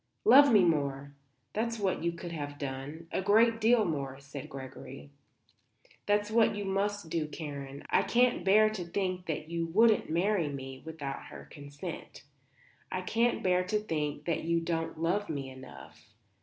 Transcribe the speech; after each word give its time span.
"Love 0.25 0.51
me 0.51 0.63
more; 0.63 1.13
that's 1.53 1.77
what 1.77 2.01
you 2.03 2.11
could 2.11 2.31
have 2.31 2.57
done 2.57 3.07
a 3.11 3.21
great 3.21 3.61
deal 3.61 3.85
more," 3.85 4.19
said 4.19 4.49
Gregory. 4.49 5.11
"That's 6.07 6.31
what 6.31 6.55
you 6.55 6.65
must 6.65 7.11
do, 7.11 7.27
Karen. 7.27 7.83
I 7.91 8.01
can't 8.01 8.43
bear 8.43 8.71
to 8.71 8.83
think 8.83 9.27
that 9.27 9.47
you 9.51 9.67
wouldn't 9.67 10.09
marry 10.09 10.49
me 10.49 10.81
without 10.83 11.25
her 11.25 11.47
consent. 11.51 12.23
I 12.91 13.01
can't 13.01 13.43
bear 13.43 13.63
to 13.65 13.77
think 13.79 14.25
that 14.25 14.43
you 14.43 14.59
don't 14.59 14.99
love 14.99 15.29
me 15.29 15.51
enough. 15.51 16.03